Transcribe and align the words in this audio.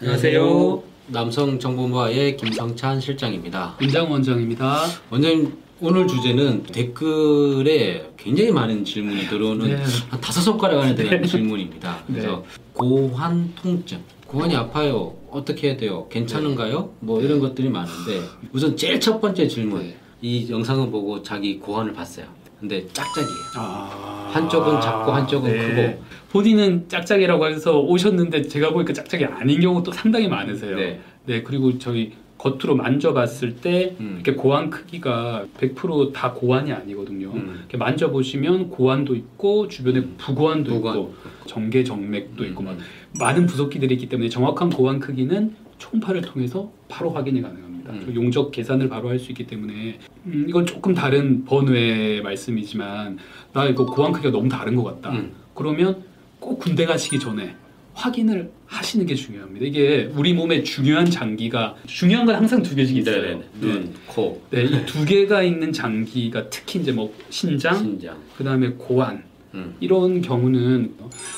안녕하세요. 0.00 0.80
남성정보부와의 1.08 2.36
김성찬 2.36 3.00
실장입니다. 3.00 3.76
임장 3.82 4.08
원장입니다. 4.08 4.84
원장님 5.10 5.52
오늘 5.80 6.06
주제는 6.06 6.62
댓글에 6.62 8.08
굉장히 8.16 8.52
많은 8.52 8.84
질문이 8.84 9.26
들어오는 9.26 9.66
네. 9.66 9.82
한 10.08 10.20
다섯 10.20 10.40
손가락 10.40 10.82
안에 10.82 10.94
들어가는 10.94 11.24
질문입니다. 11.26 12.04
네. 12.06 12.20
그래서 12.20 12.44
고환 12.74 13.52
통증, 13.56 14.00
고환이 14.28 14.54
아파요. 14.54 15.16
어떻게 15.30 15.70
해야 15.70 15.76
돼요? 15.76 16.06
괜찮은가요? 16.08 16.94
뭐 17.00 17.20
이런 17.20 17.40
것들이 17.40 17.68
많은데 17.68 18.22
우선 18.52 18.76
제일 18.76 19.00
첫 19.00 19.20
번째 19.20 19.48
질문. 19.48 19.80
네. 19.82 19.96
이 20.22 20.48
영상을 20.48 20.90
보고 20.92 21.24
자기 21.24 21.58
고환을 21.58 21.92
봤어요. 21.92 22.26
근데 22.60 22.86
짝짝이에요. 22.92 23.38
아... 23.56 24.30
한쪽은 24.32 24.80
작고 24.80 25.12
한쪽은 25.12 25.58
크고. 25.58 26.04
본인은 26.30 26.88
짝짝이라고 26.88 27.46
해서 27.46 27.80
오셨는데 27.80 28.42
제가 28.42 28.72
보니까 28.72 28.92
짝짝이 28.92 29.24
아닌 29.24 29.60
경우도 29.60 29.92
상당히 29.92 30.28
많으세요. 30.28 30.76
네. 30.76 31.00
네, 31.24 31.42
그리고 31.42 31.78
저희 31.78 32.12
겉으로 32.36 32.76
만져봤을 32.76 33.56
때 33.56 33.96
음. 34.00 34.20
이렇게 34.22 34.40
고환 34.40 34.70
크기가 34.70 35.44
100%다 35.58 36.32
고환이 36.32 36.72
아니거든요. 36.72 37.32
음. 37.32 37.56
이렇게 37.58 37.76
만져보시면 37.76 38.70
고환도 38.70 39.14
있고 39.16 39.68
주변에 39.68 40.04
부고환도 40.18 40.70
부고환. 40.70 40.98
있고 40.98 41.14
정계 41.46 41.84
정맥도 41.84 42.44
있고 42.46 42.60
음. 42.62 42.64
막 42.66 42.78
많은 43.18 43.46
부속기들이 43.46 43.94
있기 43.94 44.08
때문에 44.08 44.28
정확한 44.28 44.70
고환 44.70 45.00
크기는 45.00 45.56
초음파를 45.78 46.22
통해서 46.22 46.70
바로 46.88 47.10
확인이 47.10 47.40
가능합니다. 47.42 47.92
음. 47.92 48.02
그 48.06 48.14
용적 48.14 48.50
계산을 48.52 48.88
바로 48.88 49.08
할 49.08 49.18
수 49.18 49.30
있기 49.32 49.46
때문에 49.46 49.98
음, 50.26 50.46
이건 50.48 50.66
조금 50.66 50.94
다른 50.94 51.44
번외의 51.44 52.22
말씀이지만 52.22 53.18
나 53.52 53.66
이거 53.66 53.86
고환 53.86 54.12
크기가 54.12 54.30
너무 54.30 54.48
다른 54.48 54.74
것 54.76 54.84
같다. 54.84 55.10
음. 55.16 55.32
그러면 55.54 56.02
꼭 56.40 56.58
군대 56.58 56.84
가시기 56.86 57.18
전에 57.18 57.54
확인을 57.94 58.50
하시는 58.66 59.04
게 59.06 59.14
중요합니다. 59.16 59.66
이게 59.66 60.08
우리 60.14 60.32
몸에 60.32 60.62
중요한 60.62 61.06
장기가 61.10 61.74
중요한 61.86 62.26
건 62.26 62.36
항상 62.36 62.62
두 62.62 62.76
개씩 62.76 62.96
있어요. 62.98 63.22
네네. 63.22 63.42
눈, 63.60 63.94
코, 64.06 64.40
네, 64.50 64.62
이 64.64 64.86
두 64.86 65.04
개가 65.04 65.42
있는 65.42 65.72
장기가 65.72 66.48
특히 66.50 66.78
이제 66.80 66.92
뭐 66.92 67.12
신장, 67.30 67.76
신장. 67.78 68.16
그다음에 68.36 68.70
고환 68.78 69.24
음. 69.54 69.74
이런 69.80 70.20
경우는 70.20 70.94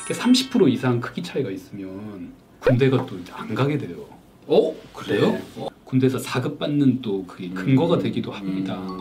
이렇게 0.07 0.13
30% 0.21 0.71
이상 0.71 1.01
크기 1.01 1.23
차이가 1.23 1.51
있으면 1.51 2.33
군대가 2.59 3.07
또 3.07 3.17
안 3.33 3.55
가게 3.55 3.79
돼요. 3.79 3.97
어? 4.51 4.75
그래요? 4.93 5.31
네. 5.31 5.69
군대에서 5.85 6.19
사급 6.19 6.59
받는 6.59 7.01
또 7.03 7.25
그게 7.25 7.49
근거가 7.51 7.99
되기도 7.99 8.33
합니다. 8.33 8.81
음. 8.81 9.01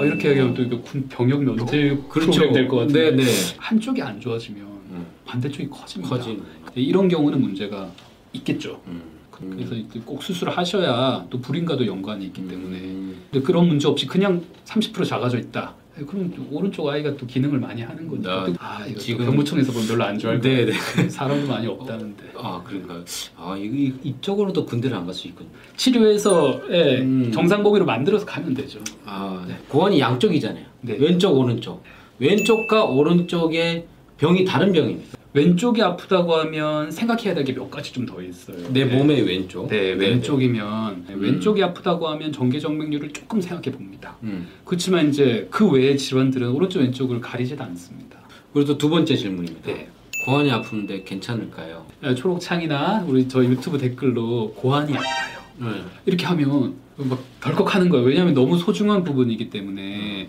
아, 0.00 0.04
이렇게 0.04 0.30
얘기하면 0.30 0.54
또 0.54 0.62
이거 0.62 0.80
군 0.80 1.06
병역 1.08 1.42
면제 1.44 1.98
그렇죠. 2.08 2.30
프로그램 2.30 2.52
될것 2.54 2.78
같은데 2.80 3.10
네네. 3.10 3.30
한쪽이 3.58 4.00
안 4.02 4.18
좋아지면 4.18 4.62
음. 4.62 5.06
반대쪽이 5.26 5.68
커집니다. 5.68 6.16
커진. 6.16 6.42
네, 6.74 6.82
이런 6.82 7.08
경우는 7.08 7.40
문제가 7.40 7.90
있겠죠. 8.32 8.80
음. 8.86 9.02
그래서 9.30 9.74
꼭 10.06 10.22
수술을 10.22 10.56
하셔야 10.56 11.26
또 11.28 11.38
불임과도 11.38 11.86
연관이 11.86 12.24
있기 12.26 12.48
때문에 12.48 12.78
음. 12.78 13.22
근데 13.30 13.44
그런 13.44 13.68
문제 13.68 13.86
없이 13.86 14.06
그냥 14.06 14.42
30% 14.64 15.06
작아져 15.06 15.38
있다. 15.38 15.74
네, 15.98 16.04
그럼 16.04 16.30
오른쪽 16.50 16.86
아이가 16.88 17.16
또 17.16 17.26
기능을 17.26 17.58
많이 17.58 17.80
하는 17.80 18.06
거죠. 18.06 18.30
아, 18.30 18.46
아, 18.58 18.84
지금- 18.98 19.24
병무청에서 19.24 19.72
보면 19.72 19.88
별로 19.88 20.04
안 20.04 20.18
좋아할 20.18 20.40
네, 20.42 20.66
거예요. 20.66 21.08
사람도 21.08 21.46
많이 21.46 21.66
없다는데. 21.66 22.32
아 22.36 22.62
그런가요? 22.62 23.02
아 23.36 23.56
이- 23.56 23.94
이쪽으로도 24.04 24.66
군대를 24.66 24.94
안 24.94 25.06
갈 25.06 25.14
수 25.14 25.26
있군. 25.28 25.46
치료해서 25.76 26.60
음. 26.68 27.30
정상보기로 27.32 27.86
만들어서 27.86 28.26
가면 28.26 28.52
되죠. 28.52 28.80
아 29.06 29.42
네. 29.48 29.56
고환이 29.68 29.98
양쪽이잖아요. 29.98 30.64
네. 30.82 30.96
왼쪽 31.00 31.30
오른쪽. 31.38 31.82
왼쪽과 32.18 32.84
오른쪽의 32.84 33.86
병이 34.18 34.44
다른 34.44 34.72
병입니다. 34.72 35.15
왼쪽이 35.36 35.82
아프다고 35.82 36.34
하면 36.34 36.90
생각해야 36.90 37.34
될 37.34 37.44
게 37.44 37.52
몇 37.52 37.70
가지 37.70 37.92
좀 37.92 38.06
더 38.06 38.22
있어요. 38.22 38.56
내 38.72 38.84
네. 38.84 38.96
몸의 38.96 39.22
왼쪽. 39.22 39.68
네, 39.68 39.92
왼쪽이면 39.92 41.04
네, 41.08 41.14
음. 41.14 41.20
왼쪽이 41.20 41.62
아프다고 41.62 42.08
하면 42.08 42.32
정계정맥류를 42.32 43.12
조금 43.12 43.40
생각해 43.40 43.70
봅니다. 43.76 44.16
음. 44.22 44.46
그렇지만 44.64 45.08
이제 45.10 45.46
그 45.50 45.68
외의 45.68 45.98
질환들은 45.98 46.48
오른쪽 46.52 46.80
왼쪽을 46.80 47.20
가리지도 47.20 47.62
않습니다. 47.64 48.18
그리고 48.52 48.68
또두 48.72 48.88
번째 48.88 49.14
질문입니다. 49.16 49.66
네. 49.66 49.88
고환이 50.24 50.50
아픈데 50.50 51.04
괜찮을까요? 51.04 51.84
네, 52.02 52.14
초록창이나 52.14 53.04
우리 53.06 53.28
저 53.28 53.44
유튜브 53.44 53.78
댓글로 53.78 54.52
고환이 54.54 54.94
아파요. 54.94 55.38
네. 55.58 55.66
이렇게 56.06 56.24
하면 56.26 56.74
막 56.96 57.22
덜컥 57.40 57.74
하는 57.74 57.88
거예요. 57.90 58.06
왜냐하면 58.06 58.32
너무 58.34 58.56
소중한 58.58 59.04
부분이기 59.04 59.50
때문에 59.50 60.28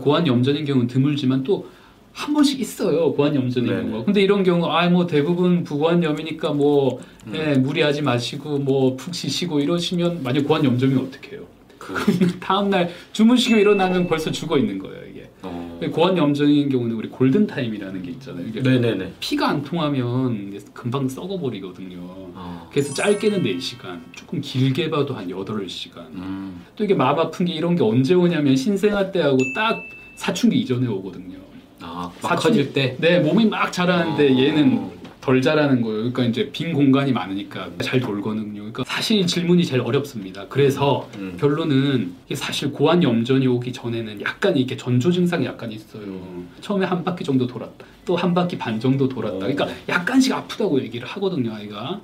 고환 0.00 0.26
염전인 0.26 0.64
경우는 0.64 0.86
드물지만 0.88 1.44
또 1.44 1.68
한 2.18 2.34
번씩 2.34 2.60
있어요. 2.60 3.12
고환 3.12 3.32
염전인 3.36 3.68
네네. 3.70 3.82
경우가. 3.82 4.04
근데 4.04 4.20
이런 4.22 4.42
경우 4.42 4.66
아뭐 4.66 5.06
대부분 5.06 5.62
부고환염이니까 5.62 6.52
뭐 6.52 6.98
음. 7.28 7.32
예, 7.36 7.54
무리하지 7.54 8.02
마시고 8.02 8.58
뭐 8.58 8.96
푹 8.96 9.14
쉬시고 9.14 9.60
이러시면 9.60 10.24
만약 10.24 10.42
고환 10.48 10.64
염전이면 10.64 11.04
어떻게 11.06 11.36
해요? 11.36 11.44
그. 11.78 11.94
다음 12.40 12.70
날 12.70 12.90
주무시고 13.12 13.56
일어나면 13.56 14.08
벌써 14.08 14.32
죽어 14.32 14.58
있는 14.58 14.80
거예요 14.80 15.00
이게. 15.08 15.30
어. 15.42 15.78
고환 15.92 16.18
염전인 16.18 16.68
경우는 16.70 16.96
우리 16.96 17.08
골든 17.08 17.46
타임이라는 17.46 18.02
게 18.02 18.10
있잖아요. 18.10 18.44
이게 18.48 18.60
네네네. 18.62 19.12
피가 19.20 19.48
안 19.48 19.62
통하면 19.62 20.58
금방 20.74 21.08
썩어버리거든요. 21.08 21.98
어. 22.00 22.68
그래서 22.72 22.92
짧게는 22.94 23.44
4시간, 23.44 24.00
조금 24.16 24.40
길게 24.40 24.90
봐도 24.90 25.14
한 25.14 25.28
8시간. 25.28 25.98
음. 26.14 26.62
또 26.74 26.82
이게 26.82 26.94
마음 26.94 27.20
아픈 27.20 27.46
게 27.46 27.52
이런 27.52 27.76
게 27.76 27.84
언제 27.84 28.14
오냐면 28.14 28.56
신생아 28.56 29.12
때하고 29.12 29.38
딱 29.54 29.80
사춘기 30.16 30.58
이전에 30.58 30.88
오거든요. 30.88 31.38
아, 31.80 32.10
막 32.22 32.28
사춘- 32.30 32.50
커질 32.50 32.72
때. 32.72 32.96
네, 32.98 33.20
몸이 33.20 33.46
막 33.46 33.72
자라는데 33.72 34.32
어. 34.32 34.38
얘는 34.38 34.98
덜 35.20 35.42
자라는 35.42 35.82
거예요. 35.82 35.96
그러니까 36.10 36.24
이제 36.24 36.48
빈 36.52 36.72
공간이 36.72 37.12
많으니까 37.12 37.68
잘 37.82 38.00
돌거든요. 38.00 38.54
그러니까 38.54 38.84
사실 38.86 39.26
질문이 39.26 39.64
제일 39.64 39.82
어렵습니다. 39.82 40.46
그래서 40.48 41.08
음. 41.18 41.36
결론은 41.38 42.14
이게 42.26 42.34
사실 42.34 42.72
고환 42.72 43.02
염전이 43.02 43.46
오기 43.46 43.72
전에는 43.72 44.22
약간 44.22 44.56
이렇게 44.56 44.76
전조 44.76 45.12
증상이 45.12 45.44
약간 45.44 45.70
있어요. 45.70 46.02
음. 46.02 46.48
처음에 46.62 46.86
한 46.86 47.04
바퀴 47.04 47.24
정도 47.24 47.46
돌았다. 47.46 47.84
또 48.06 48.16
한 48.16 48.32
바퀴 48.32 48.56
반 48.56 48.80
정도 48.80 49.06
돌았다. 49.06 49.36
오. 49.36 49.38
그러니까 49.40 49.68
약간씩 49.88 50.32
아프다고 50.32 50.80
얘기를 50.80 51.06
하거든요, 51.06 51.52
아이가. 51.54 52.00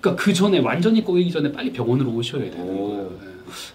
그러니까 0.00 0.22
그 0.22 0.32
전에 0.32 0.58
완전히 0.58 1.02
꼬이기 1.04 1.30
전에 1.30 1.50
빨리 1.52 1.72
병원으로 1.72 2.10
오셔야 2.10 2.42
되는 2.50 2.60
오. 2.60 2.88
거예요. 2.88 3.10
네. 3.20 3.28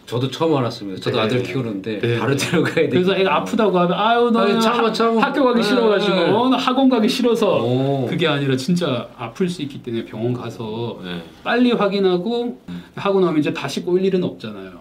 저도 0.05 0.29
처음 0.29 0.55
알았습니다. 0.55 1.01
저도 1.01 1.17
네. 1.17 1.23
아들 1.23 1.41
키우는데 1.43 1.99
네. 1.99 2.19
바로 2.19 2.35
데려가야 2.35 2.75
돼. 2.75 2.89
그래서 2.89 3.15
애가 3.15 3.37
아프다고 3.37 3.77
하면 3.79 3.97
아유 3.97 4.29
너 4.31 4.59
참아, 4.59 4.91
참아. 4.91 5.19
학교 5.19 5.43
가기 5.43 5.61
네, 5.61 5.67
싫어가지고 5.67 6.15
네. 6.15 6.29
어, 6.29 6.49
나 6.49 6.57
학원 6.57 6.89
가기 6.89 7.09
싫어서 7.09 7.63
오. 7.63 8.05
그게 8.07 8.27
아니라 8.27 8.55
진짜 8.55 9.09
아플 9.17 9.49
수 9.49 9.61
있기 9.63 9.81
때문에 9.81 10.05
병원 10.05 10.33
가서 10.33 10.99
네. 11.03 11.23
빨리 11.43 11.71
확인하고 11.71 12.61
음. 12.69 12.83
하고 12.95 13.19
나면 13.19 13.39
이제 13.39 13.51
다시 13.53 13.81
꼬일 13.81 14.05
일은 14.05 14.23
없잖아요. 14.23 14.71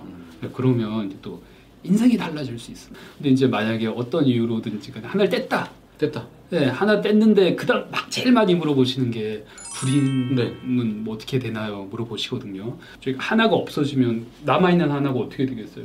네, 0.43 0.49
그러면 0.53 1.07
이제 1.07 1.17
또 1.23 1.43
인생이 1.85 2.17
달라질 2.19 2.59
수 2.59 2.71
있어요. 2.71 2.93
근데 3.17 3.31
이제 3.31 3.47
만약에 3.47 3.87
어떤 3.87 4.27
이유로든지 4.27 4.93
간에 4.93 5.07
하나를 5.07 5.31
뗐다. 5.31 5.69
됐다. 5.99 6.27
네, 6.51 6.67
하나 6.67 7.01
뗐는데 7.01 7.57
그다음 7.57 7.85
막 7.91 8.11
제일 8.11 8.33
많이 8.33 8.55
물어보시는 8.55 9.11
게 9.11 9.45
네. 9.87 10.51
뭐 10.63 11.15
어떻게 11.15 11.39
되나요? 11.39 11.85
물어보시거든요. 11.91 12.77
저희 13.01 13.15
하나가 13.19 13.57
없어지면 13.57 14.27
남아 14.45 14.71
있는 14.73 14.91
하나가 14.91 15.19
어떻게 15.19 15.47
되겠어요? 15.47 15.85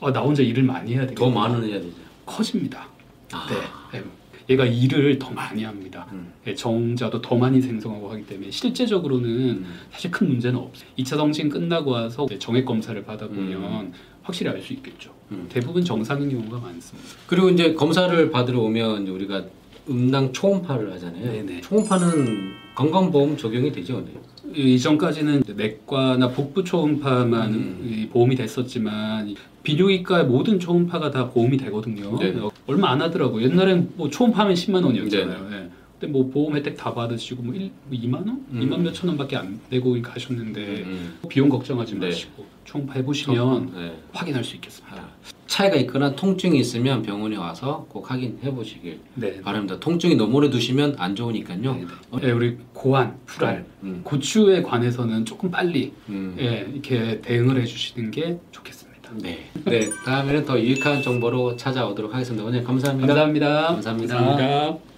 아, 0.00 0.12
나 0.12 0.20
혼자 0.20 0.42
일을 0.42 0.62
많이 0.62 0.92
해야 0.92 1.02
되겠다. 1.02 1.20
더 1.20 1.30
많은 1.30 1.64
해야 1.64 1.80
되죠. 1.80 1.96
커집니다. 2.24 2.86
아. 3.32 3.46
네. 3.92 3.98
네. 3.98 4.04
얘가 4.48 4.64
일을 4.64 5.18
더 5.18 5.30
많이 5.30 5.64
합니다. 5.64 6.06
음. 6.12 6.32
네, 6.44 6.54
정자도 6.54 7.20
더 7.20 7.34
많이 7.34 7.60
생성하고 7.60 8.12
하기 8.12 8.26
때문에 8.26 8.50
실제적으로는 8.50 9.28
음. 9.28 9.66
사실 9.90 10.10
큰 10.12 10.28
문제는 10.28 10.56
없어요. 10.58 10.88
2차 10.98 11.16
성징 11.16 11.48
끝나고 11.48 11.90
와서 11.90 12.26
정액 12.38 12.64
검사를 12.64 13.02
받아보면 13.04 13.92
확실히 14.22 14.50
알 14.52 14.62
수 14.62 14.72
있겠죠. 14.74 15.12
음. 15.32 15.46
대부분 15.48 15.84
정상인 15.84 16.30
경우가 16.30 16.58
많습니다. 16.60 17.08
그리고 17.26 17.50
이제 17.50 17.74
검사를 17.74 18.30
받으러 18.30 18.60
오면 18.60 19.08
우리가 19.08 19.44
음낭 19.88 20.32
초음파를 20.32 20.92
하잖아요. 20.94 21.24
네네. 21.32 21.60
초음파는 21.62 22.65
건강보험 22.76 23.38
적용이 23.38 23.72
되죠, 23.72 24.04
네. 24.04 24.12
이전까지는 24.54 25.44
내과나 25.56 26.28
복부 26.28 26.62
초음파만 26.62 27.54
음. 27.54 27.80
이 27.82 28.06
보험이 28.08 28.36
됐었지만 28.36 29.28
이 29.30 29.36
비뇨기과의 29.62 30.26
모든 30.26 30.60
초음파가 30.60 31.10
다 31.10 31.30
보험이 31.30 31.56
되거든요. 31.56 32.16
네. 32.18 32.36
어, 32.38 32.50
얼마 32.66 32.90
안 32.90 33.00
하더라고요. 33.00 33.44
옛날엔 33.44 33.92
뭐 33.96 34.10
초음파면 34.10 34.54
10만 34.54 34.84
원이었잖아요. 34.84 35.48
네. 35.50 35.70
근데 35.98 36.12
뭐 36.12 36.30
보험 36.30 36.54
혜택 36.54 36.76
다 36.76 36.92
받으시고 36.92 37.42
뭐, 37.42 37.54
1, 37.54 37.70
뭐 37.88 37.98
2만 37.98 38.14
원? 38.14 38.44
음. 38.50 38.60
2만 38.60 38.80
몇천 38.82 39.08
원밖에 39.08 39.36
안 39.36 39.58
내고 39.70 40.00
가셨는데 40.02 40.60
음. 40.82 41.18
비용 41.30 41.48
걱정하지 41.48 41.94
네. 41.94 42.08
마시고 42.08 42.44
초음파 42.64 42.92
해보시면 42.94 43.72
네. 43.74 43.98
확인할 44.12 44.44
수 44.44 44.54
있겠습니다. 44.56 44.96
아, 44.98 45.08
차이가 45.56 45.76
있거나 45.76 46.14
통증이 46.14 46.58
있으면 46.58 47.00
병원에 47.00 47.34
와서 47.36 47.86
꼭 47.88 48.10
확인해 48.10 48.52
보시길 48.54 49.00
네. 49.14 49.40
바랍니다. 49.40 49.80
통증이 49.80 50.14
너무 50.14 50.36
오래 50.36 50.50
두시면 50.50 50.96
안 50.98 51.16
좋으니까요. 51.16 51.58
네, 51.58 51.86
네. 52.12 52.20
네, 52.20 52.30
우리 52.32 52.58
고환, 52.74 53.16
풀알, 53.24 53.64
음. 53.82 54.02
고추에 54.04 54.60
관해서는 54.60 55.24
조금 55.24 55.50
빨리 55.50 55.94
음. 56.10 56.36
예, 56.38 56.68
이렇게 56.70 57.22
대응을 57.22 57.58
해주시는 57.62 58.10
게 58.10 58.38
좋겠습니다. 58.50 59.12
네. 59.22 59.46
네. 59.64 59.88
다음에는 60.04 60.44
더 60.44 60.60
유익한 60.60 61.00
정보로 61.00 61.56
찾아오도록 61.56 62.12
하겠습니다. 62.12 62.44
오늘 62.44 62.62
감사합니다. 62.62 63.06
감사합니다. 63.06 63.66
감사합니다. 63.68 64.14
감사합니다. 64.14 64.95